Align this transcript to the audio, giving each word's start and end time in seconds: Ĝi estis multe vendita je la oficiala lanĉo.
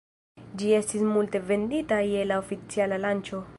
Ĝi 0.61 0.71
estis 0.77 1.03
multe 1.09 1.43
vendita 1.51 2.01
je 2.15 2.25
la 2.33 2.41
oficiala 2.45 3.01
lanĉo. 3.07 3.47